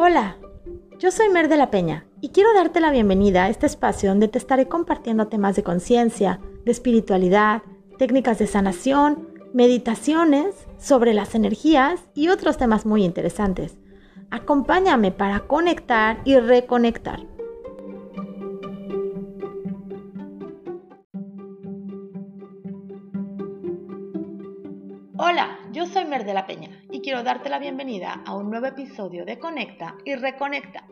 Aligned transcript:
Hola, 0.00 0.36
yo 1.00 1.10
soy 1.10 1.28
Mer 1.28 1.48
de 1.48 1.56
la 1.56 1.72
Peña 1.72 2.06
y 2.20 2.28
quiero 2.28 2.54
darte 2.54 2.78
la 2.78 2.92
bienvenida 2.92 3.42
a 3.42 3.48
este 3.48 3.66
espacio 3.66 4.10
donde 4.10 4.28
te 4.28 4.38
estaré 4.38 4.68
compartiendo 4.68 5.26
temas 5.26 5.56
de 5.56 5.64
conciencia, 5.64 6.38
de 6.64 6.70
espiritualidad, 6.70 7.62
técnicas 7.98 8.38
de 8.38 8.46
sanación, 8.46 9.28
meditaciones 9.52 10.54
sobre 10.78 11.14
las 11.14 11.34
energías 11.34 12.00
y 12.14 12.28
otros 12.28 12.58
temas 12.58 12.86
muy 12.86 13.04
interesantes. 13.04 13.76
Acompáñame 14.30 15.10
para 15.10 15.40
conectar 15.40 16.20
y 16.24 16.38
reconectar. 16.38 17.26
Hola, 25.16 25.58
yo 25.72 25.86
soy 25.86 26.04
Mer 26.04 26.24
de 26.24 26.34
la 26.34 26.46
Peña 26.46 26.77
quiero 27.08 27.22
darte 27.22 27.48
la 27.48 27.58
bienvenida 27.58 28.22
a 28.26 28.34
un 28.34 28.50
nuevo 28.50 28.66
episodio 28.66 29.24
de 29.24 29.38
Conecta 29.38 29.96
y 30.04 30.14
Reconecta. 30.14 30.86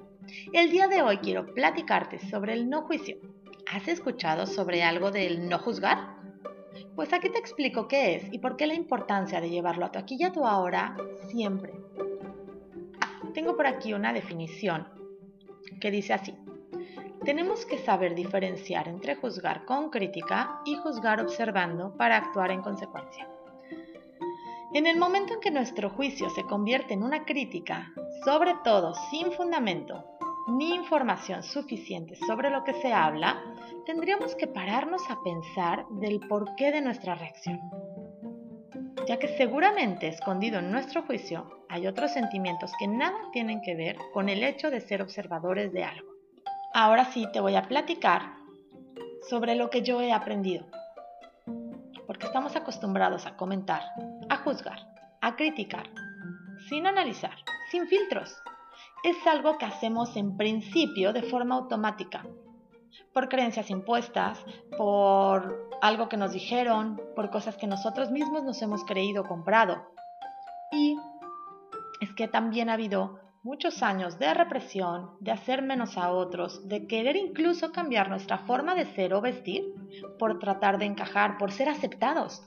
El 0.51 0.70
día 0.70 0.89
de 0.89 1.02
hoy 1.02 1.19
quiero 1.19 1.52
platicarte 1.52 2.19
sobre 2.30 2.55
el 2.55 2.70
no 2.70 2.84
juicio. 2.84 3.19
¿Has 3.70 3.87
escuchado 3.87 4.47
sobre 4.47 4.83
algo 4.83 5.11
del 5.11 5.47
no 5.47 5.59
juzgar? 5.59 6.16
Pues 6.95 7.12
aquí 7.12 7.29
te 7.29 7.39
explico 7.39 7.87
qué 7.87 8.15
es 8.15 8.33
y 8.33 8.39
por 8.39 8.56
qué 8.56 8.66
la 8.66 8.73
importancia 8.73 9.42
de 9.42 9.51
llevarlo 9.51 9.84
a 9.84 9.92
tu 9.92 9.98
aquí 9.98 10.16
y 10.19 10.25
a 10.25 10.33
tu 10.33 10.47
ahora 10.47 10.97
siempre. 11.29 11.75
Tengo 13.34 13.55
por 13.55 13.67
aquí 13.67 13.92
una 13.92 14.14
definición 14.14 14.89
que 15.83 15.91
dice 15.91 16.14
así. 16.14 16.34
Tenemos 17.27 17.67
que 17.67 17.77
saber 17.77 18.14
diferenciar 18.14 18.89
entre 18.89 19.17
juzgar 19.17 19.67
con 19.67 19.91
crítica 19.91 20.62
y 20.64 20.77
juzgar 20.77 21.20
observando 21.20 21.95
para 21.95 22.17
actuar 22.17 22.53
en 22.53 22.62
consecuencia. 22.62 23.28
En 24.77 24.87
el 24.87 24.98
momento 24.98 25.33
en 25.33 25.41
que 25.41 25.51
nuestro 25.51 25.89
juicio 25.89 26.29
se 26.29 26.45
convierte 26.45 26.93
en 26.93 27.03
una 27.03 27.25
crítica, 27.25 27.95
sobre 28.27 28.53
todo 28.62 28.92
sin 29.11 29.33
fundamento 29.33 30.05
ni 30.48 30.75
información 30.75 31.42
suficiente 31.42 32.14
sobre 32.27 32.50
lo 32.50 32.62
que 32.62 32.75
se 32.75 32.92
habla, 32.92 33.42
tendríamos 33.87 34.34
que 34.34 34.47
pararnos 34.47 35.00
a 35.09 35.23
pensar 35.23 35.87
del 35.92 36.20
porqué 36.20 36.73
de 36.73 36.83
nuestra 36.83 37.15
reacción. 37.15 37.59
Ya 39.09 39.19
que 39.19 39.28
seguramente 39.39 40.09
escondido 40.09 40.59
en 40.59 40.70
nuestro 40.70 41.05
juicio 41.05 41.65
hay 41.70 41.87
otros 41.87 42.12
sentimientos 42.12 42.70
que 42.78 42.87
nada 42.87 43.17
tienen 43.33 43.62
que 43.62 43.77
ver 43.77 43.97
con 44.12 44.28
el 44.28 44.45
hecho 44.45 44.70
de 44.70 44.83
ser 44.83 45.00
observadores 45.00 45.72
de 45.72 45.84
algo. 45.84 46.11
Ahora 46.75 47.06
sí 47.12 47.27
te 47.33 47.41
voy 47.41 47.56
a 47.56 47.62
platicar 47.62 48.34
sobre 49.31 49.55
lo 49.55 49.70
que 49.70 49.81
yo 49.81 50.03
he 50.03 50.12
aprendido 50.12 50.67
porque 52.06 52.27
estamos 52.27 52.56
acostumbrados 52.56 53.27
a 53.27 53.37
comentar, 53.37 53.83
a 54.28 54.36
juzgar, 54.38 54.78
a 55.20 55.36
criticar, 55.36 55.88
sin 56.69 56.86
analizar, 56.86 57.36
sin 57.70 57.86
filtros. 57.86 58.36
Es 59.05 59.16
algo 59.27 59.58
que 59.58 59.64
hacemos 59.64 60.16
en 60.16 60.36
principio 60.36 61.12
de 61.12 61.22
forma 61.22 61.56
automática, 61.56 62.24
por 63.12 63.28
creencias 63.28 63.70
impuestas, 63.70 64.44
por 64.77 65.70
algo 65.82 66.08
que 66.08 66.16
nos 66.16 66.32
dijeron, 66.32 67.00
por 67.14 67.30
cosas 67.30 67.56
que 67.56 67.66
nosotros 67.66 68.10
mismos 68.10 68.42
nos 68.42 68.60
hemos 68.62 68.84
creído 68.84 69.24
comprado. 69.24 69.86
Y 70.72 70.97
es 72.00 72.12
que 72.14 72.28
también 72.28 72.69
ha 72.69 72.74
habido 72.74 73.20
muchos 73.42 73.82
años 73.82 74.19
de 74.19 74.34
represión, 74.34 75.10
de 75.20 75.30
hacer 75.30 75.62
menos 75.62 75.97
a 75.97 76.10
otros, 76.10 76.69
de 76.69 76.88
querer 76.88 77.14
incluso 77.16 77.70
cambiar 77.70 78.08
nuestra 78.08 78.38
forma 78.38 78.74
de 78.74 78.86
ser 78.86 79.14
o 79.14 79.20
vestir 79.20 79.72
por 80.19 80.41
tratar 80.41 80.78
de 80.78 80.86
encajar, 80.86 81.38
por 81.38 81.52
ser 81.52 81.69
aceptados. 81.69 82.42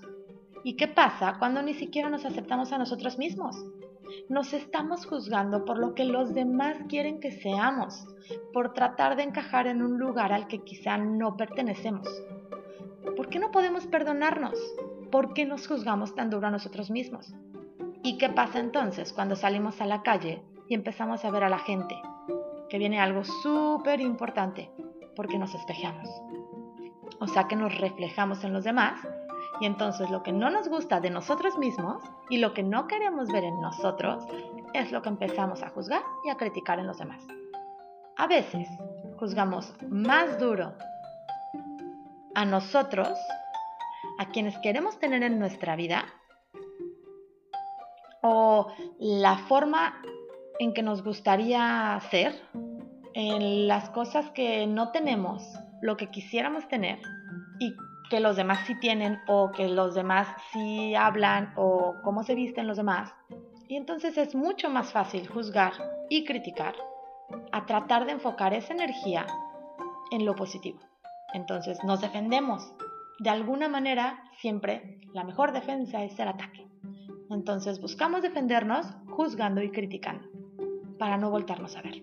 ¿Y 0.63 0.75
qué 0.75 0.87
pasa 0.87 1.35
cuando 1.39 1.61
ni 1.61 1.73
siquiera 1.73 2.09
nos 2.09 2.25
aceptamos 2.25 2.71
a 2.71 2.77
nosotros 2.77 3.17
mismos? 3.17 3.65
Nos 4.27 4.53
estamos 4.53 5.05
juzgando 5.05 5.65
por 5.65 5.77
lo 5.77 5.93
que 5.95 6.03
los 6.03 6.33
demás 6.33 6.77
quieren 6.87 7.19
que 7.19 7.31
seamos, 7.31 8.05
por 8.53 8.73
tratar 8.73 9.15
de 9.15 9.23
encajar 9.23 9.67
en 9.67 9.81
un 9.81 9.97
lugar 9.97 10.33
al 10.33 10.47
que 10.47 10.63
quizá 10.63 10.97
no 10.97 11.37
pertenecemos. 11.37 12.07
¿Por 13.15 13.29
qué 13.29 13.39
no 13.39 13.51
podemos 13.51 13.87
perdonarnos? 13.87 14.57
¿Por 15.11 15.33
qué 15.33 15.45
nos 15.45 15.67
juzgamos 15.67 16.15
tan 16.15 16.29
duro 16.29 16.47
a 16.47 16.51
nosotros 16.51 16.91
mismos? 16.91 17.33
¿Y 18.03 18.17
qué 18.17 18.29
pasa 18.29 18.59
entonces 18.59 19.13
cuando 19.13 19.35
salimos 19.35 19.81
a 19.81 19.85
la 19.85 20.03
calle 20.03 20.43
y 20.67 20.75
empezamos 20.75 21.25
a 21.25 21.31
ver 21.31 21.43
a 21.43 21.49
la 21.49 21.59
gente, 21.59 21.95
que 22.69 22.77
viene 22.77 22.99
algo 22.99 23.23
súper 23.23 23.99
importante, 24.01 24.71
porque 25.15 25.37
nos 25.37 25.53
espejamos. 25.55 26.07
O 27.19 27.27
sea 27.27 27.47
que 27.47 27.55
nos 27.55 27.77
reflejamos 27.77 28.43
en 28.43 28.53
los 28.53 28.63
demás 28.63 29.01
y 29.59 29.65
entonces 29.65 30.09
lo 30.09 30.23
que 30.23 30.31
no 30.31 30.49
nos 30.49 30.69
gusta 30.69 30.99
de 30.99 31.09
nosotros 31.09 31.57
mismos 31.57 32.01
y 32.29 32.37
lo 32.37 32.53
que 32.53 32.63
no 32.63 32.87
queremos 32.87 33.27
ver 33.29 33.43
en 33.43 33.59
nosotros 33.61 34.23
es 34.73 34.91
lo 34.91 35.01
que 35.01 35.09
empezamos 35.09 35.63
a 35.63 35.69
juzgar 35.69 36.01
y 36.23 36.29
a 36.29 36.37
criticar 36.37 36.79
en 36.79 36.87
los 36.87 36.97
demás. 36.97 37.21
A 38.17 38.27
veces 38.27 38.67
juzgamos 39.17 39.73
más 39.89 40.39
duro 40.39 40.73
a 42.35 42.45
nosotros, 42.45 43.17
a 44.17 44.29
quienes 44.29 44.57
queremos 44.59 44.99
tener 44.99 45.23
en 45.23 45.39
nuestra 45.39 45.75
vida, 45.75 46.05
o 48.21 48.67
la 48.99 49.37
forma 49.37 50.01
en 50.59 50.73
que 50.73 50.83
nos 50.83 51.03
gustaría 51.03 51.99
ser, 52.11 52.33
en 53.13 53.67
las 53.67 53.89
cosas 53.89 54.29
que 54.31 54.67
no 54.67 54.91
tenemos, 54.91 55.43
lo 55.81 55.97
que 55.97 56.09
quisiéramos 56.09 56.67
tener 56.67 56.99
y 57.59 57.73
que 58.09 58.19
los 58.19 58.35
demás 58.35 58.65
sí 58.65 58.75
tienen 58.75 59.19
o 59.27 59.51
que 59.51 59.67
los 59.69 59.95
demás 59.95 60.27
sí 60.51 60.95
hablan 60.95 61.53
o 61.55 61.95
cómo 62.03 62.23
se 62.23 62.35
visten 62.35 62.67
los 62.67 62.77
demás. 62.77 63.13
Y 63.67 63.75
entonces 63.75 64.17
es 64.17 64.35
mucho 64.35 64.69
más 64.69 64.91
fácil 64.91 65.27
juzgar 65.27 65.73
y 66.09 66.25
criticar 66.25 66.73
a 67.51 67.65
tratar 67.65 68.05
de 68.05 68.13
enfocar 68.13 68.53
esa 68.53 68.73
energía 68.73 69.27
en 70.11 70.25
lo 70.25 70.35
positivo. 70.35 70.79
Entonces 71.33 71.83
nos 71.83 72.01
defendemos. 72.01 72.73
De 73.19 73.29
alguna 73.29 73.67
manera, 73.67 74.23
siempre 74.39 74.99
la 75.13 75.23
mejor 75.23 75.51
defensa 75.51 76.03
es 76.03 76.17
el 76.19 76.29
ataque. 76.29 76.67
Entonces 77.29 77.79
buscamos 77.79 78.23
defendernos 78.23 78.87
juzgando 79.07 79.61
y 79.61 79.69
criticando 79.69 80.27
para 80.97 81.17
no 81.17 81.29
voltarnos 81.29 81.75
a 81.75 81.81
ver. 81.81 82.01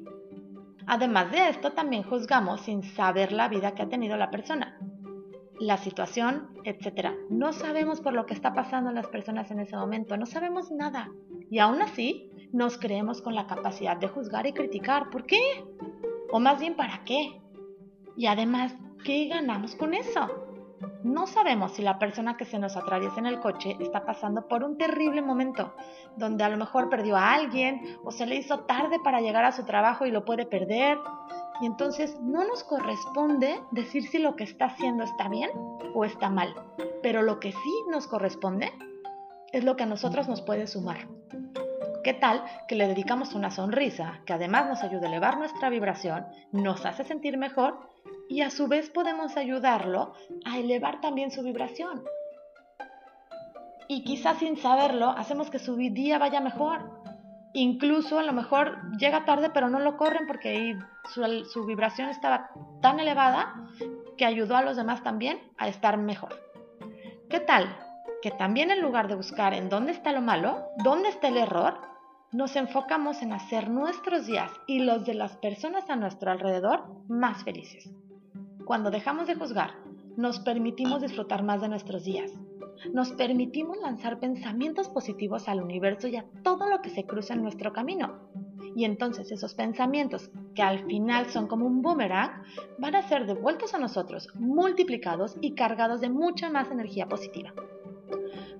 Además 0.87 1.33
de 1.33 1.49
esto, 1.49 1.72
también 1.72 2.05
juzgamos 2.05 2.61
sin 2.61 2.84
saber 2.84 3.33
la 3.33 3.49
vida 3.49 3.75
que 3.75 3.83
ha 3.83 3.89
tenido 3.89 4.16
la 4.16 4.31
persona, 4.31 4.75
la 5.59 5.77
situación, 5.78 6.49
etc. 6.65 7.11
No 7.31 7.53
sabemos 7.53 8.00
por 8.00 8.12
lo 8.12 8.27
que 8.27 8.34
está 8.34 8.55
pasando 8.55 8.91
en 8.91 8.97
las 8.97 9.06
personas 9.09 9.50
en 9.50 9.61
ese 9.61 9.77
momento, 9.77 10.17
no 10.17 10.27
sabemos 10.27 10.71
nada. 10.71 11.11
Y 11.50 11.59
aún 11.59 11.81
así, 11.83 12.31
nos 12.53 12.78
creemos 12.78 13.22
con 13.22 13.34
la 13.34 13.47
capacidad 13.47 13.97
de 13.97 14.09
juzgar 14.09 14.47
y 14.47 14.53
criticar. 14.53 15.11
¿Por 15.11 15.25
qué? 15.27 15.41
O 16.31 16.41
más 16.41 16.61
bien, 16.61 16.75
¿para 16.75 17.05
qué? 17.05 17.41
Y 18.16 18.27
además, 18.27 18.75
¿qué 19.05 19.28
ganamos 19.28 19.75
con 19.77 19.95
eso? 19.95 20.28
No 21.03 21.27
sabemos 21.27 21.72
si 21.72 21.83
la 21.83 21.99
persona 21.99 22.37
que 22.37 22.45
se 22.45 22.59
nos 22.59 22.77
atraviesa 22.77 23.21
en 23.21 23.27
el 23.27 23.41
coche 23.41 23.77
está 23.81 24.05
pasando 24.05 24.49
por 24.49 24.65
un 24.65 24.77
terrible 24.77 25.22
momento, 25.22 25.75
donde 26.16 26.45
a 26.45 26.49
lo 26.49 26.56
mejor 26.56 26.89
perdió 26.89 27.16
a 27.16 27.33
alguien 27.33 27.81
o 28.05 28.11
se 28.11 28.27
le 28.27 28.37
hizo 28.37 28.61
tarde 28.61 28.99
para 29.03 29.21
llegar 29.21 29.45
a 29.45 29.53
su 29.53 29.65
trabajo 29.65 30.05
y 30.05 30.11
lo 30.11 30.25
puede 30.25 30.47
perder. 30.47 30.99
Y 31.61 31.67
entonces 31.67 32.19
no 32.21 32.44
nos 32.44 32.65
corresponde 32.65 33.61
decir 33.71 34.06
si 34.09 34.19
lo 34.19 34.37
que 34.37 34.44
está 34.44 34.67
haciendo 34.67 35.05
está 35.05 35.28
bien 35.28 35.50
o 35.94 36.05
está 36.05 36.28
mal. 36.28 36.55
Pero 37.03 37.22
lo 37.22 37.41
que 37.41 37.53
sí 37.53 37.75
nos 37.91 38.06
corresponde 38.06 38.72
es 39.53 39.65
lo 39.65 39.77
que 39.77 39.84
a 39.84 39.87
nosotros 39.87 40.28
nos 40.28 40.43
puede 40.43 40.66
sumar. 40.66 41.09
¿Qué 42.05 42.15
tal 42.15 42.45
que 42.69 42.77
le 42.77 42.87
dedicamos 42.87 43.34
una 43.34 43.50
sonrisa 43.50 44.21
que 44.27 44.33
además 44.33 44.69
nos 44.69 44.83
ayuda 44.83 45.06
a 45.06 45.09
elevar 45.09 45.39
nuestra 45.39 45.71
vibración, 45.71 46.25
nos 46.53 46.87
hace 46.87 47.03
sentir 47.03 47.37
mejor 47.37 47.81
y 48.28 48.43
a 48.43 48.50
su 48.50 48.69
vez 48.69 48.91
podemos 48.91 49.37
ayudarlo 49.37 50.15
a 50.45 50.59
elevar 50.59 51.00
también 51.00 51.31
su 51.31 51.43
vibración. 51.43 52.05
Y 53.89 54.05
quizás 54.05 54.39
sin 54.39 54.56
saberlo 54.56 55.10
hacemos 55.10 55.51
que 55.51 55.59
su 55.59 55.77
día 55.77 56.19
vaya 56.19 56.41
mejor. 56.41 57.05
Incluso 57.58 58.18
a 58.18 58.22
lo 58.22 58.34
mejor 58.34 58.76
llega 58.98 59.24
tarde 59.24 59.48
pero 59.48 59.70
no 59.70 59.80
lo 59.80 59.97
corren 59.97 60.26
porque 60.26 60.78
su, 61.14 61.24
su 61.47 61.64
vibración 61.64 62.10
estaba 62.10 62.50
tan 62.82 63.00
elevada 63.00 63.54
que 64.18 64.26
ayudó 64.26 64.58
a 64.58 64.62
los 64.62 64.76
demás 64.76 65.03
también 65.03 65.41
a 65.56 65.66
estar 65.66 65.97
mejor. 65.97 66.38
¿Qué 67.30 67.41
tal? 67.41 67.74
Que 68.20 68.30
también 68.30 68.70
en 68.70 68.82
lugar 68.82 69.08
de 69.08 69.14
buscar 69.14 69.54
en 69.54 69.70
dónde 69.70 69.92
está 69.92 70.12
lo 70.12 70.20
malo, 70.20 70.66
dónde 70.84 71.08
está 71.08 71.28
el 71.28 71.38
error, 71.38 71.80
nos 72.30 72.56
enfocamos 72.56 73.22
en 73.22 73.32
hacer 73.32 73.70
nuestros 73.70 74.26
días 74.26 74.50
y 74.66 74.80
los 74.80 75.06
de 75.06 75.14
las 75.14 75.38
personas 75.38 75.88
a 75.88 75.97
nuestro 75.97 76.30
alrededor 76.30 76.84
más 77.08 77.42
felices. 77.42 77.91
Cuando 78.66 78.91
dejamos 78.91 79.28
de 79.28 79.34
juzgar, 79.34 79.70
nos 80.16 80.41
permitimos 80.41 81.03
disfrutar 81.03 81.42
más 81.42 81.60
de 81.60 81.68
nuestros 81.68 82.04
días. 82.04 82.33
Nos 82.92 83.13
permitimos 83.13 83.78
lanzar 83.78 84.18
pensamientos 84.18 84.89
positivos 84.89 85.48
al 85.48 85.63
universo 85.63 86.09
y 86.09 86.16
a 86.16 86.27
todo 86.42 86.68
lo 86.68 86.80
que 86.83 86.91
se 86.91 87.04
cruza 87.04 87.34
en 87.34 87.42
nuestro 87.42 87.72
camino. 87.72 88.18
Y 88.74 88.84
entonces 88.84 89.33
esos 89.33 89.54
pensamientos, 89.54 90.30
que 90.54 90.63
al 90.63 90.84
final 90.86 91.27
son 91.30 91.47
como 91.47 91.66
un 91.66 91.83
boomerang, 91.83 92.42
van 92.78 92.95
a 92.95 93.03
ser 93.09 93.27
devueltos 93.27 93.74
a 93.74 93.78
nosotros, 93.78 94.28
multiplicados 94.34 95.36
y 95.41 95.54
cargados 95.54 96.01
de 96.01 96.10
mucha 96.10 96.51
más 96.51 96.71
energía 96.71 97.09
positiva. 97.09 97.53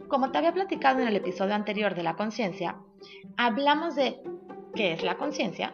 Como 0.09 0.31
te 0.31 0.39
había 0.39 0.53
platicado 0.53 1.01
en 1.01 1.09
el 1.09 1.17
episodio 1.17 1.55
anterior 1.55 1.95
de 1.95 2.03
la 2.03 2.17
conciencia, 2.17 2.79
hablamos 3.37 3.95
de 3.97 4.23
qué 4.75 4.93
es 4.93 5.03
la 5.03 5.19
conciencia, 5.19 5.73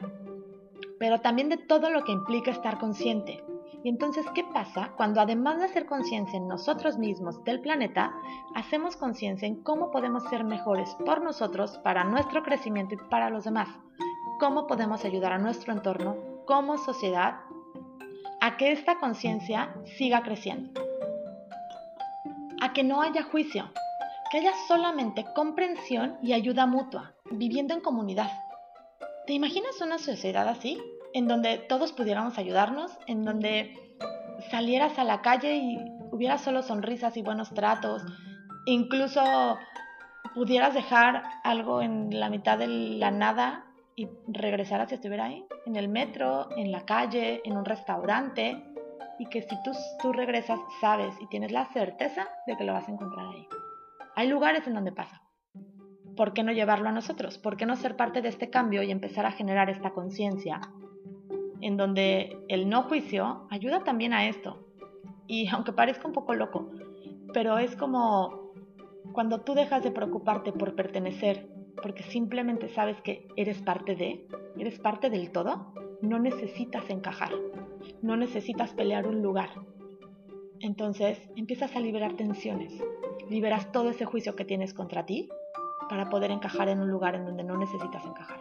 pero 0.98 1.20
también 1.20 1.48
de 1.48 1.58
todo 1.58 1.90
lo 1.90 2.04
que 2.04 2.12
implica 2.12 2.50
estar 2.50 2.78
consciente. 2.78 3.44
Y 3.82 3.88
entonces, 3.88 4.26
¿qué 4.34 4.44
pasa 4.44 4.92
cuando 4.96 5.20
además 5.20 5.58
de 5.58 5.64
hacer 5.64 5.86
conciencia 5.86 6.36
en 6.36 6.48
nosotros 6.48 6.98
mismos 6.98 7.42
del 7.44 7.60
planeta, 7.60 8.12
hacemos 8.54 8.96
conciencia 8.96 9.48
en 9.48 9.62
cómo 9.62 9.90
podemos 9.90 10.24
ser 10.24 10.44
mejores 10.44 10.94
por 11.04 11.22
nosotros, 11.22 11.78
para 11.78 12.04
nuestro 12.04 12.42
crecimiento 12.42 12.94
y 12.94 12.98
para 13.10 13.30
los 13.30 13.44
demás? 13.44 13.68
¿Cómo 14.38 14.66
podemos 14.66 15.04
ayudar 15.04 15.32
a 15.32 15.38
nuestro 15.38 15.72
entorno 15.72 16.16
como 16.46 16.78
sociedad 16.78 17.40
a 18.40 18.56
que 18.56 18.72
esta 18.72 18.98
conciencia 18.98 19.74
siga 19.96 20.22
creciendo? 20.22 20.80
A 22.60 22.72
que 22.72 22.84
no 22.84 23.02
haya 23.02 23.22
juicio, 23.22 23.70
que 24.30 24.38
haya 24.38 24.52
solamente 24.68 25.24
comprensión 25.34 26.18
y 26.22 26.32
ayuda 26.32 26.66
mutua, 26.66 27.14
viviendo 27.30 27.74
en 27.74 27.80
comunidad. 27.80 28.30
¿Te 29.26 29.32
imaginas 29.32 29.80
una 29.80 29.98
sociedad 29.98 30.48
así? 30.48 30.80
En 31.14 31.28
donde 31.28 31.58
todos 31.58 31.92
pudiéramos 31.92 32.38
ayudarnos, 32.38 32.98
en 33.06 33.24
donde 33.24 33.74
salieras 34.50 34.98
a 34.98 35.04
la 35.04 35.20
calle 35.22 35.56
y 35.56 35.78
hubiera 36.10 36.38
solo 36.38 36.62
sonrisas 36.62 37.16
y 37.16 37.22
buenos 37.22 37.52
tratos, 37.54 38.02
incluso 38.66 39.58
pudieras 40.34 40.74
dejar 40.74 41.22
algo 41.44 41.82
en 41.82 42.18
la 42.18 42.30
mitad 42.30 42.58
de 42.58 42.66
la 42.66 43.10
nada 43.10 43.66
y 43.94 44.08
regresaras 44.26 44.88
si 44.88 44.94
estuviera 44.94 45.26
ahí, 45.26 45.44
en 45.66 45.76
el 45.76 45.88
metro, 45.88 46.48
en 46.56 46.72
la 46.72 46.84
calle, 46.86 47.42
en 47.44 47.56
un 47.56 47.64
restaurante, 47.64 48.62
y 49.18 49.26
que 49.26 49.42
si 49.42 49.62
tú, 49.62 49.72
tú 50.00 50.12
regresas 50.12 50.58
sabes 50.80 51.14
y 51.20 51.26
tienes 51.28 51.52
la 51.52 51.66
certeza 51.66 52.26
de 52.46 52.56
que 52.56 52.64
lo 52.64 52.72
vas 52.72 52.88
a 52.88 52.92
encontrar 52.92 53.26
ahí. 53.26 53.46
Hay 54.16 54.28
lugares 54.28 54.66
en 54.66 54.74
donde 54.74 54.92
pasa. 54.92 55.22
¿por 56.16 56.32
qué 56.32 56.42
no 56.42 56.52
llevarlo 56.52 56.88
a 56.88 56.92
nosotros? 56.92 57.38
¿Por 57.38 57.56
qué 57.56 57.66
no 57.66 57.76
ser 57.76 57.96
parte 57.96 58.22
de 58.22 58.28
este 58.28 58.50
cambio 58.50 58.82
y 58.82 58.90
empezar 58.90 59.26
a 59.26 59.32
generar 59.32 59.70
esta 59.70 59.90
conciencia? 59.90 60.60
En 61.62 61.78
donde 61.78 62.36
el 62.48 62.68
no 62.68 62.82
juicio 62.82 63.46
ayuda 63.48 63.84
también 63.84 64.12
a 64.12 64.28
esto. 64.28 64.66
Y 65.26 65.48
aunque 65.52 65.72
parezca 65.72 66.06
un 66.06 66.12
poco 66.12 66.34
loco, 66.34 66.70
pero 67.32 67.58
es 67.58 67.74
como 67.76 68.52
cuando 69.12 69.40
tú 69.40 69.54
dejas 69.54 69.82
de 69.82 69.90
preocuparte 69.90 70.52
por 70.52 70.74
pertenecer, 70.74 71.48
porque 71.82 72.02
simplemente 72.02 72.68
sabes 72.68 73.00
que 73.00 73.26
eres 73.36 73.60
parte 73.62 73.94
de, 73.96 74.26
eres 74.58 74.78
parte 74.78 75.10
del 75.10 75.30
todo, 75.30 75.72
no 76.00 76.18
necesitas 76.18 76.88
encajar, 76.90 77.32
no 78.02 78.16
necesitas 78.16 78.72
pelear 78.72 79.06
un 79.06 79.22
lugar. 79.22 79.50
Entonces 80.60 81.18
empiezas 81.36 81.74
a 81.74 81.80
liberar 81.80 82.14
tensiones, 82.14 82.72
liberas 83.28 83.72
todo 83.72 83.90
ese 83.90 84.04
juicio 84.04 84.36
que 84.36 84.44
tienes 84.44 84.74
contra 84.74 85.06
ti 85.06 85.28
para 85.88 86.08
poder 86.08 86.30
encajar 86.30 86.68
en 86.68 86.80
un 86.80 86.90
lugar 86.90 87.14
en 87.14 87.24
donde 87.24 87.44
no 87.44 87.56
necesitas 87.56 88.04
encajar. 88.04 88.40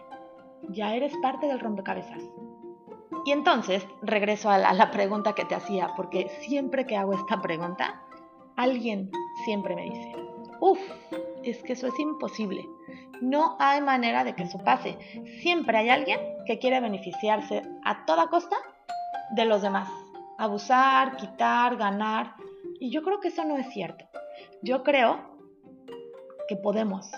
Ya 0.69 0.95
eres 0.95 1.13
parte 1.21 1.47
del 1.47 1.59
rompecabezas. 1.59 2.23
Y 3.25 3.31
entonces 3.31 3.85
regreso 4.01 4.49
a 4.49 4.57
la, 4.57 4.91
pregunta 4.91 5.33
que 5.33 5.45
te 5.45 5.55
hacía, 5.55 5.89
porque 5.95 6.29
siempre 6.41 6.85
que 6.85 6.97
hago 6.97 7.13
esta 7.13 7.41
pregunta, 7.41 8.01
alguien 8.55 9.11
siempre 9.45 9.75
me 9.75 9.83
dice, 9.83 10.15
uff, 10.59 10.79
es 11.43 11.61
que 11.63 11.73
eso 11.73 11.87
es 11.87 11.99
imposible. 11.99 12.67
No 13.21 13.55
hay 13.59 13.81
manera 13.81 14.23
de 14.23 14.33
que 14.35 14.43
eso 14.43 14.57
pase. 14.59 14.97
Siempre 15.41 15.77
hay 15.77 15.89
alguien 15.89 16.19
que 16.45 16.57
quiere 16.57 16.79
beneficiarse 16.79 17.61
a 17.85 18.05
toda 18.05 18.27
costa 18.27 18.55
de 19.35 19.45
los 19.45 19.61
demás. 19.61 19.89
Abusar, 20.39 21.17
quitar, 21.17 21.77
ganar. 21.77 22.33
Y 22.79 22.89
yo 22.89 23.03
creo 23.03 23.19
que 23.19 23.27
eso 23.27 23.45
no 23.45 23.57
es 23.57 23.69
cierto. 23.69 24.05
Yo 24.63 24.83
creo 24.83 25.19
que 26.47 26.55
podemos 26.55 27.11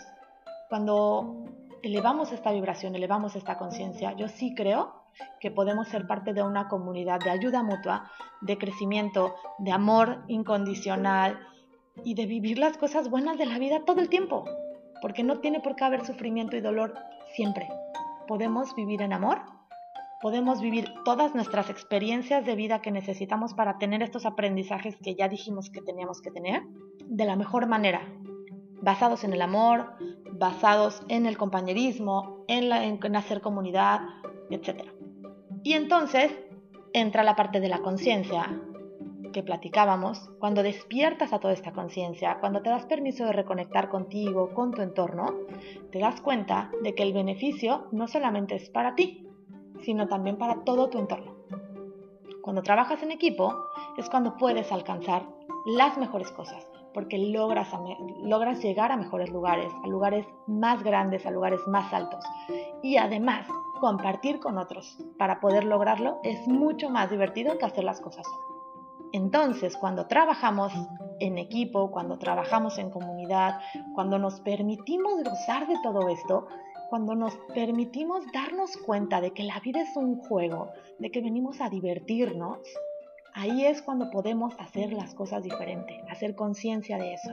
cuando 0.73 1.45
elevamos 1.83 2.31
esta 2.31 2.51
vibración, 2.51 2.95
elevamos 2.95 3.35
esta 3.35 3.59
conciencia, 3.59 4.13
yo 4.13 4.27
sí 4.27 4.55
creo 4.55 5.02
que 5.39 5.51
podemos 5.51 5.87
ser 5.87 6.07
parte 6.07 6.33
de 6.33 6.43
una 6.43 6.67
comunidad 6.67 7.19
de 7.19 7.29
ayuda 7.29 7.63
mutua, 7.63 8.11
de 8.41 8.57
crecimiento, 8.57 9.35
de 9.59 9.71
amor 9.71 10.23
incondicional 10.27 11.39
y 12.03 12.15
de 12.15 12.25
vivir 12.25 12.57
las 12.57 12.77
cosas 12.77 13.09
buenas 13.09 13.37
de 13.37 13.45
la 13.45 13.59
vida 13.59 13.85
todo 13.85 14.01
el 14.01 14.09
tiempo, 14.09 14.45
porque 15.01 15.23
no 15.23 15.39
tiene 15.39 15.59
por 15.59 15.75
qué 15.75 15.83
haber 15.83 16.05
sufrimiento 16.05 16.55
y 16.57 16.61
dolor 16.61 16.95
siempre. 17.35 17.67
Podemos 18.27 18.75
vivir 18.75 19.01
en 19.01 19.13
amor, 19.13 19.41
podemos 20.21 20.61
vivir 20.61 20.85
todas 21.03 21.35
nuestras 21.35 21.69
experiencias 21.69 22.45
de 22.45 22.55
vida 22.55 22.81
que 22.81 22.91
necesitamos 22.91 23.53
para 23.53 23.77
tener 23.77 24.01
estos 24.01 24.25
aprendizajes 24.25 24.95
que 25.03 25.15
ya 25.15 25.27
dijimos 25.27 25.69
que 25.69 25.81
teníamos 25.81 26.21
que 26.21 26.31
tener 26.31 26.63
de 27.05 27.25
la 27.25 27.35
mejor 27.35 27.67
manera, 27.67 28.07
basados 28.81 29.23
en 29.23 29.33
el 29.33 29.41
amor, 29.41 29.93
basados 30.31 31.03
en 31.09 31.25
el 31.25 31.37
compañerismo, 31.37 32.45
en, 32.47 32.71
en 32.71 33.15
hacer 33.15 33.41
comunidad, 33.41 33.99
etc. 34.49 34.83
Y 35.63 35.73
entonces 35.73 36.31
entra 36.93 37.23
la 37.23 37.35
parte 37.35 37.59
de 37.59 37.69
la 37.69 37.79
conciencia 37.79 38.59
que 39.31 39.43
platicábamos, 39.43 40.29
cuando 40.39 40.61
despiertas 40.61 41.33
a 41.33 41.39
toda 41.39 41.53
esta 41.53 41.73
conciencia, 41.73 42.37
cuando 42.39 42.61
te 42.61 42.69
das 42.69 42.85
permiso 42.85 43.25
de 43.25 43.33
reconectar 43.33 43.89
contigo, 43.89 44.53
con 44.53 44.71
tu 44.71 44.81
entorno, 44.81 45.25
te 45.91 45.99
das 45.99 46.21
cuenta 46.21 46.71
de 46.83 46.93
que 46.95 47.03
el 47.03 47.13
beneficio 47.13 47.87
no 47.91 48.07
solamente 48.07 48.55
es 48.55 48.69
para 48.69 48.93
ti, 48.95 49.27
sino 49.81 50.07
también 50.07 50.37
para 50.37 50.63
todo 50.63 50.89
tu 50.89 50.99
entorno. 50.99 51.35
Cuando 52.41 52.61
trabajas 52.61 53.01
en 53.03 53.11
equipo 53.11 53.55
es 53.97 54.09
cuando 54.09 54.37
puedes 54.37 54.71
alcanzar 54.71 55.25
las 55.65 55.97
mejores 55.97 56.31
cosas, 56.31 56.67
porque 56.93 57.17
logras, 57.17 57.69
logras 58.21 58.61
llegar 58.61 58.91
a 58.91 58.97
mejores 58.97 59.31
lugares, 59.31 59.71
a 59.83 59.87
lugares 59.87 60.25
más 60.45 60.83
grandes, 60.83 61.25
a 61.25 61.31
lugares 61.31 61.61
más 61.67 61.91
altos. 61.93 62.23
Y 62.83 62.97
además, 62.97 63.47
compartir 63.83 64.39
con 64.39 64.57
otros 64.57 64.97
para 65.17 65.41
poder 65.41 65.65
lograrlo 65.65 66.21
es 66.23 66.47
mucho 66.47 66.89
más 66.89 67.09
divertido 67.09 67.57
que 67.57 67.65
hacer 67.65 67.83
las 67.83 67.99
cosas 67.99 68.25
solo. 68.25 69.09
Entonces, 69.11 69.75
cuando 69.75 70.07
trabajamos 70.07 70.71
en 71.19 71.37
equipo, 71.37 71.91
cuando 71.91 72.17
trabajamos 72.17 72.77
en 72.77 72.89
comunidad, 72.89 73.59
cuando 73.93 74.17
nos 74.19 74.39
permitimos 74.39 75.21
gozar 75.25 75.67
de 75.67 75.75
todo 75.83 76.07
esto, 76.07 76.47
cuando 76.89 77.13
nos 77.13 77.35
permitimos 77.53 78.23
darnos 78.31 78.77
cuenta 78.77 79.19
de 79.19 79.31
que 79.31 79.43
la 79.43 79.59
vida 79.59 79.81
es 79.81 79.97
un 79.97 80.15
juego, 80.15 80.69
de 80.99 81.11
que 81.11 81.19
venimos 81.19 81.59
a 81.59 81.67
divertirnos, 81.67 82.59
Ahí 83.35 83.65
es 83.65 83.81
cuando 83.81 84.11
podemos 84.11 84.53
hacer 84.59 84.93
las 84.93 85.15
cosas 85.15 85.41
diferente, 85.41 86.03
hacer 86.07 86.35
conciencia 86.35 86.99
de 86.99 87.15
eso. 87.15 87.31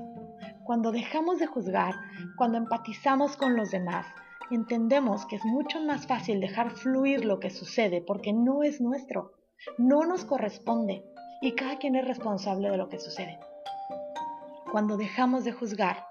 Cuando 0.65 0.93
dejamos 0.93 1.39
de 1.39 1.47
juzgar, 1.47 1.95
cuando 2.39 2.57
empatizamos 2.57 3.37
con 3.37 3.55
los 3.55 3.71
demás, 3.71 4.07
entendemos 4.51 5.27
que 5.27 5.37
es 5.37 5.45
mucho 5.45 5.81
más 5.81 6.07
fácil 6.07 6.41
dejar 6.41 6.71
fluir 6.71 7.25
lo 7.25 7.39
que 7.39 7.51
sucede 7.51 8.01
porque 8.01 8.33
no 8.33 8.63
es 8.63 8.81
nuestro, 8.81 9.33
no 9.79 10.05
nos 10.05 10.25
corresponde 10.25 11.05
y 11.41 11.53
cada 11.53 11.79
quien 11.79 11.97
es 11.97 12.07
responsable 12.07 12.71
de 12.71 12.77
lo 12.77 12.89
que 12.89 12.99
sucede. 12.99 13.39
Cuando 14.71 14.97
dejamos 14.97 15.45
de 15.45 15.53
juzgar, 15.53 16.05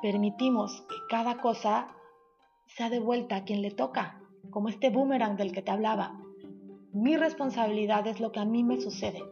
permitimos 0.00 0.82
que 0.88 0.96
cada 1.10 1.38
cosa 1.38 1.88
sea 2.66 2.90
de 2.90 3.00
vuelta 3.00 3.36
a 3.36 3.44
quien 3.44 3.62
le 3.62 3.70
toca, 3.70 4.20
como 4.50 4.68
este 4.68 4.90
boomerang 4.90 5.36
del 5.36 5.52
que 5.52 5.62
te 5.62 5.70
hablaba. 5.70 6.18
Mi 6.92 7.16
responsabilidad 7.16 8.06
es 8.06 8.20
lo 8.20 8.32
que 8.32 8.40
a 8.40 8.44
mí 8.44 8.64
me 8.64 8.80
sucede. 8.80 9.22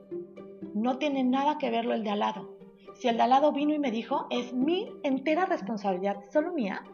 No 0.74 0.98
tiene 0.98 1.24
nada 1.24 1.58
que 1.58 1.70
verlo 1.70 1.94
el 1.94 2.04
de 2.04 2.10
al 2.10 2.20
lado. 2.20 2.56
Si 2.94 3.08
el 3.08 3.16
de 3.16 3.22
al 3.22 3.30
lado 3.30 3.52
vino 3.52 3.74
y 3.74 3.78
me 3.78 3.90
dijo, 3.90 4.26
es 4.30 4.52
mi 4.52 4.92
entera 5.02 5.46
responsabilidad, 5.46 6.22
solo 6.30 6.52
mía, 6.52 6.84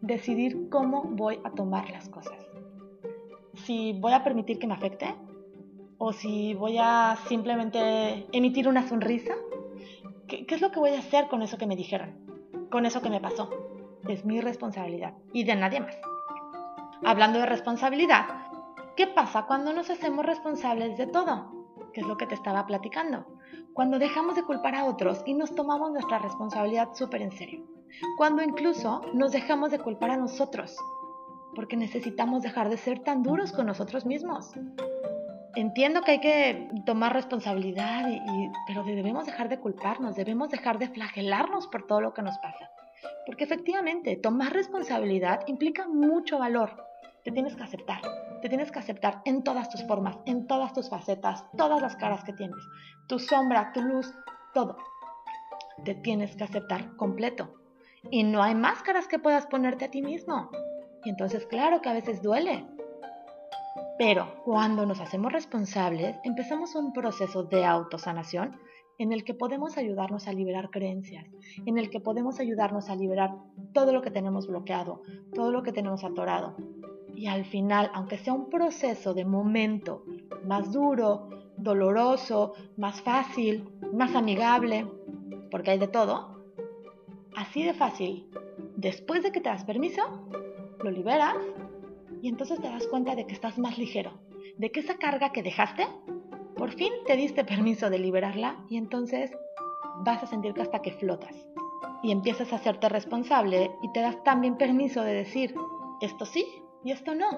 decidir 0.00 0.68
cómo 0.70 1.02
voy 1.02 1.40
a 1.44 1.50
tomar 1.50 1.90
las 1.90 2.08
cosas. 2.08 2.38
Si 3.54 3.92
voy 3.92 4.12
a 4.12 4.24
permitir 4.24 4.58
que 4.58 4.66
me 4.66 4.74
afecte 4.74 5.14
o 5.98 6.12
si 6.12 6.54
voy 6.54 6.78
a 6.80 7.16
simplemente 7.28 8.26
emitir 8.32 8.68
una 8.68 8.88
sonrisa. 8.88 9.34
¿Qué, 10.26 10.46
qué 10.46 10.54
es 10.54 10.60
lo 10.60 10.70
que 10.70 10.80
voy 10.80 10.90
a 10.90 10.98
hacer 10.98 11.28
con 11.28 11.42
eso 11.42 11.58
que 11.58 11.66
me 11.66 11.76
dijeron? 11.76 12.14
Con 12.70 12.86
eso 12.86 13.02
que 13.02 13.10
me 13.10 13.20
pasó. 13.20 13.50
Es 14.08 14.24
mi 14.24 14.40
responsabilidad 14.40 15.14
y 15.32 15.44
de 15.44 15.54
nadie 15.54 15.80
más. 15.80 15.96
Hablando 17.04 17.38
de 17.38 17.46
responsabilidad, 17.46 18.26
¿Qué 18.94 19.06
pasa 19.06 19.46
cuando 19.46 19.72
nos 19.72 19.88
hacemos 19.88 20.26
responsables 20.26 20.98
de 20.98 21.06
todo? 21.06 21.50
Que 21.94 22.02
es 22.02 22.06
lo 22.06 22.18
que 22.18 22.26
te 22.26 22.34
estaba 22.34 22.66
platicando. 22.66 23.24
Cuando 23.72 23.98
dejamos 23.98 24.36
de 24.36 24.42
culpar 24.42 24.74
a 24.74 24.84
otros 24.84 25.22
y 25.24 25.32
nos 25.32 25.54
tomamos 25.54 25.92
nuestra 25.92 26.18
responsabilidad 26.18 26.90
súper 26.92 27.22
en 27.22 27.32
serio. 27.32 27.64
Cuando 28.16 28.42
incluso 28.42 29.02
nos 29.14 29.32
dejamos 29.32 29.70
de 29.70 29.78
culpar 29.78 30.10
a 30.10 30.16
nosotros. 30.16 30.76
Porque 31.54 31.76
necesitamos 31.76 32.42
dejar 32.42 32.70
de 32.70 32.76
ser 32.76 33.00
tan 33.00 33.22
duros 33.22 33.52
con 33.52 33.66
nosotros 33.66 34.06
mismos. 34.06 34.52
Entiendo 35.54 36.00
que 36.00 36.12
hay 36.12 36.20
que 36.20 36.70
tomar 36.86 37.12
responsabilidad, 37.12 38.06
pero 38.66 38.84
debemos 38.84 39.26
dejar 39.26 39.50
de 39.50 39.60
culparnos, 39.60 40.16
debemos 40.16 40.48
dejar 40.48 40.78
de 40.78 40.88
flagelarnos 40.88 41.66
por 41.66 41.86
todo 41.86 42.00
lo 42.00 42.14
que 42.14 42.22
nos 42.22 42.38
pasa. 42.38 42.70
Porque 43.26 43.44
efectivamente, 43.44 44.16
tomar 44.16 44.52
responsabilidad 44.52 45.40
implica 45.46 45.86
mucho 45.86 46.38
valor. 46.38 46.86
Te 47.22 47.30
tienes 47.30 47.54
que 47.54 47.62
aceptar 47.62 48.00
te 48.42 48.48
tienes 48.48 48.72
que 48.72 48.80
aceptar 48.80 49.22
en 49.24 49.44
todas 49.44 49.70
tus 49.70 49.86
formas, 49.86 50.18
en 50.26 50.48
todas 50.48 50.74
tus 50.74 50.90
facetas, 50.90 51.44
todas 51.56 51.80
las 51.80 51.94
caras 51.96 52.24
que 52.24 52.32
tienes, 52.32 52.58
tu 53.06 53.20
sombra, 53.20 53.72
tu 53.72 53.80
luz, 53.80 54.12
todo. 54.52 54.76
Te 55.84 55.94
tienes 55.94 56.34
que 56.34 56.44
aceptar 56.44 56.96
completo. 56.96 57.54
Y 58.10 58.24
no 58.24 58.42
hay 58.42 58.54
máscaras 58.54 59.06
que 59.06 59.18
puedas 59.18 59.46
ponerte 59.46 59.84
a 59.86 59.90
ti 59.90 60.02
mismo. 60.02 60.50
Y 61.04 61.10
entonces, 61.10 61.46
claro 61.46 61.80
que 61.80 61.88
a 61.88 61.94
veces 61.94 62.22
duele. 62.22 62.66
Pero 63.98 64.42
cuando 64.44 64.86
nos 64.86 65.00
hacemos 65.00 65.32
responsables, 65.32 66.16
empezamos 66.24 66.74
un 66.74 66.92
proceso 66.92 67.44
de 67.44 67.64
autosanación 67.64 68.58
en 68.98 69.12
el 69.12 69.24
que 69.24 69.34
podemos 69.34 69.78
ayudarnos 69.78 70.28
a 70.28 70.32
liberar 70.32 70.70
creencias, 70.70 71.26
en 71.66 71.78
el 71.78 71.90
que 71.90 72.00
podemos 72.00 72.40
ayudarnos 72.40 72.88
a 72.88 72.96
liberar 72.96 73.34
todo 73.72 73.92
lo 73.92 74.02
que 74.02 74.10
tenemos 74.10 74.46
bloqueado, 74.46 75.02
todo 75.34 75.50
lo 75.50 75.62
que 75.62 75.72
tenemos 75.72 76.04
atorado. 76.04 76.56
Y 77.14 77.26
al 77.26 77.44
final, 77.44 77.90
aunque 77.94 78.18
sea 78.18 78.32
un 78.32 78.48
proceso 78.48 79.14
de 79.14 79.24
momento 79.24 80.04
más 80.44 80.72
duro, 80.72 81.28
doloroso, 81.56 82.54
más 82.76 83.00
fácil, 83.02 83.68
más 83.92 84.14
amigable, 84.14 84.86
porque 85.50 85.72
hay 85.72 85.78
de 85.78 85.88
todo, 85.88 86.31
así 87.36 87.62
de 87.64 87.74
fácil, 87.74 88.28
después 88.76 89.22
de 89.22 89.32
que 89.32 89.40
te 89.40 89.48
das 89.48 89.64
permiso, 89.64 90.02
lo 90.82 90.90
liberas 90.90 91.36
y 92.20 92.28
entonces 92.28 92.60
te 92.60 92.68
das 92.68 92.86
cuenta 92.86 93.14
de 93.14 93.26
que 93.26 93.34
estás 93.34 93.58
más 93.58 93.78
ligero, 93.78 94.20
de 94.58 94.70
que 94.70 94.80
esa 94.80 94.96
carga 94.96 95.32
que 95.32 95.42
dejaste, 95.42 95.86
por 96.56 96.72
fin 96.72 96.92
te 97.06 97.16
diste 97.16 97.44
permiso 97.44 97.90
de 97.90 97.98
liberarla 97.98 98.64
y 98.68 98.76
entonces 98.76 99.30
vas 100.04 100.22
a 100.22 100.26
sentir 100.26 100.54
que 100.54 100.62
hasta 100.62 100.82
que 100.82 100.92
flotas 100.92 101.34
y 102.02 102.10
empiezas 102.10 102.52
a 102.52 102.56
hacerte 102.56 102.88
responsable 102.88 103.70
y 103.82 103.92
te 103.92 104.00
das 104.00 104.22
también 104.24 104.56
permiso 104.56 105.02
de 105.02 105.14
decir, 105.14 105.54
esto 106.00 106.26
sí 106.26 106.44
y 106.84 106.90
esto 106.90 107.14
no, 107.14 107.28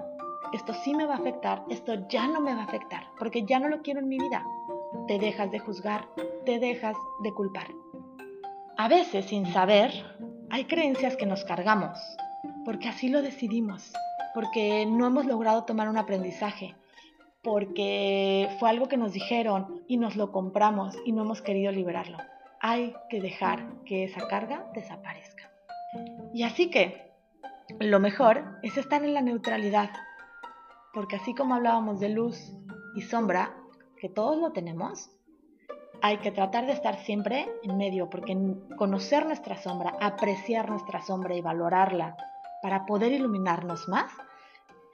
esto 0.52 0.72
sí 0.72 0.94
me 0.94 1.06
va 1.06 1.14
a 1.14 1.18
afectar, 1.18 1.64
esto 1.68 1.94
ya 2.08 2.26
no 2.26 2.40
me 2.40 2.54
va 2.54 2.62
a 2.62 2.64
afectar, 2.64 3.10
porque 3.18 3.44
ya 3.44 3.58
no 3.58 3.68
lo 3.68 3.82
quiero 3.82 4.00
en 4.00 4.08
mi 4.08 4.18
vida. 4.18 4.44
Te 5.06 5.18
dejas 5.18 5.50
de 5.50 5.58
juzgar, 5.58 6.08
te 6.46 6.58
dejas 6.58 6.96
de 7.22 7.32
culpar. 7.32 7.66
A 8.76 8.88
veces, 8.88 9.26
sin 9.26 9.46
saber, 9.46 9.92
hay 10.50 10.64
creencias 10.64 11.16
que 11.16 11.26
nos 11.26 11.44
cargamos, 11.44 11.96
porque 12.64 12.88
así 12.88 13.08
lo 13.08 13.22
decidimos, 13.22 13.92
porque 14.34 14.84
no 14.84 15.06
hemos 15.06 15.26
logrado 15.26 15.62
tomar 15.62 15.88
un 15.88 15.96
aprendizaje, 15.96 16.74
porque 17.44 18.48
fue 18.58 18.68
algo 18.68 18.88
que 18.88 18.96
nos 18.96 19.12
dijeron 19.12 19.84
y 19.86 19.96
nos 19.96 20.16
lo 20.16 20.32
compramos 20.32 20.96
y 21.04 21.12
no 21.12 21.22
hemos 21.22 21.40
querido 21.40 21.70
liberarlo. 21.70 22.18
Hay 22.60 22.96
que 23.10 23.20
dejar 23.20 23.84
que 23.84 24.04
esa 24.04 24.26
carga 24.26 24.68
desaparezca. 24.74 25.52
Y 26.32 26.42
así 26.42 26.68
que 26.68 27.12
lo 27.78 28.00
mejor 28.00 28.58
es 28.64 28.76
estar 28.76 29.04
en 29.04 29.14
la 29.14 29.20
neutralidad, 29.20 29.90
porque 30.92 31.14
así 31.14 31.32
como 31.32 31.54
hablábamos 31.54 32.00
de 32.00 32.08
luz 32.08 32.52
y 32.96 33.02
sombra, 33.02 33.54
que 33.98 34.08
todos 34.08 34.36
lo 34.36 34.50
tenemos, 34.50 35.10
hay 36.06 36.18
que 36.18 36.30
tratar 36.30 36.66
de 36.66 36.72
estar 36.72 36.98
siempre 36.98 37.48
en 37.62 37.78
medio, 37.78 38.10
porque 38.10 38.36
conocer 38.76 39.24
nuestra 39.24 39.56
sombra, 39.56 39.96
apreciar 40.02 40.68
nuestra 40.68 41.00
sombra 41.00 41.34
y 41.34 41.40
valorarla 41.40 42.14
para 42.60 42.84
poder 42.84 43.10
iluminarnos 43.12 43.88
más, 43.88 44.12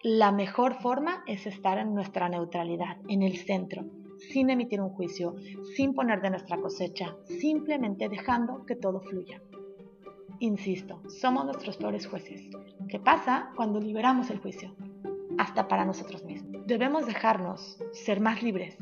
la 0.05 0.31
mejor 0.31 0.75
forma 0.75 1.25
es 1.27 1.49
estar 1.49 1.79
en 1.79 1.95
nuestra 1.97 2.29
neutralidad, 2.29 2.99
en 3.09 3.25
el 3.25 3.39
centro, 3.39 3.87
sin 4.19 4.51
emitir 4.51 4.81
un 4.81 4.91
juicio, 4.91 5.35
sin 5.75 5.95
poner 5.95 6.23
de 6.23 6.31
nuestra 6.31 6.59
cosecha, 6.59 7.17
simplemente 7.25 8.09
dejando 8.09 8.65
que 8.65 8.77
todo 8.77 9.01
fluya. 9.01 9.43
Insisto, 10.39 11.03
somos 11.09 11.45
nuestros 11.45 11.77
peores 11.77 12.07
jueces. 12.07 12.49
¿Qué 12.89 13.01
pasa 13.01 13.51
cuando 13.57 13.81
liberamos 13.81 14.31
el 14.31 14.39
juicio? 14.39 14.77
Hasta 15.39 15.67
para 15.67 15.85
nosotros 15.85 16.25
mismos. 16.25 16.65
Debemos 16.69 17.05
dejarnos 17.05 17.81
ser 17.91 18.21
más 18.21 18.45
libres, 18.45 18.79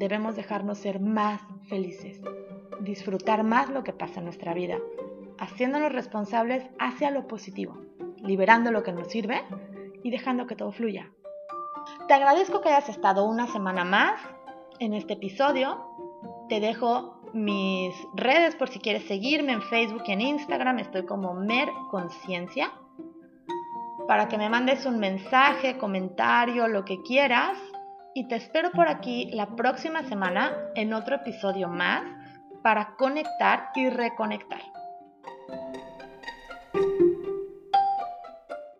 debemos 0.00 0.34
dejarnos 0.34 0.78
ser 0.78 0.98
más 0.98 1.40
felices, 1.68 2.20
disfrutar 2.80 3.44
más 3.44 3.70
lo 3.70 3.84
que 3.84 3.92
pasa 3.92 4.18
en 4.18 4.24
nuestra 4.24 4.52
vida, 4.52 4.78
haciéndonos 5.38 5.92
responsables 5.92 6.64
hacia 6.80 7.12
lo 7.12 7.28
positivo 7.28 7.78
liberando 8.22 8.70
lo 8.70 8.82
que 8.82 8.92
nos 8.92 9.08
sirve 9.08 9.42
y 10.02 10.10
dejando 10.10 10.46
que 10.46 10.56
todo 10.56 10.72
fluya. 10.72 11.10
Te 12.08 12.14
agradezco 12.14 12.60
que 12.60 12.68
hayas 12.68 12.88
estado 12.88 13.24
una 13.24 13.46
semana 13.46 13.84
más 13.84 14.20
en 14.78 14.94
este 14.94 15.14
episodio. 15.14 15.86
Te 16.48 16.60
dejo 16.60 17.20
mis 17.32 17.94
redes 18.14 18.56
por 18.56 18.68
si 18.68 18.80
quieres 18.80 19.04
seguirme 19.04 19.52
en 19.52 19.62
Facebook 19.62 20.02
y 20.06 20.12
en 20.12 20.20
Instagram. 20.20 20.78
Estoy 20.78 21.06
como 21.06 21.34
Mer 21.34 21.68
Conciencia. 21.90 22.72
Para 24.06 24.28
que 24.28 24.38
me 24.38 24.48
mandes 24.48 24.86
un 24.86 24.98
mensaje, 24.98 25.78
comentario, 25.78 26.66
lo 26.66 26.84
que 26.84 27.00
quieras. 27.02 27.56
Y 28.14 28.26
te 28.28 28.36
espero 28.36 28.70
por 28.72 28.88
aquí 28.88 29.30
la 29.32 29.46
próxima 29.54 30.02
semana 30.02 30.52
en 30.74 30.92
otro 30.92 31.16
episodio 31.16 31.68
más 31.68 32.02
para 32.62 32.94
conectar 32.96 33.70
y 33.74 33.88
reconectar. 33.88 34.60